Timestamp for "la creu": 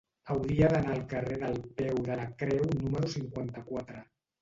2.23-2.69